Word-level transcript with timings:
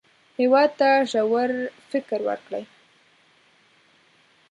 هېواد 0.39 0.69
ته 0.79 0.87
ژور 1.11 1.51
فکر 1.91 2.19
ورکړئ 2.27 2.63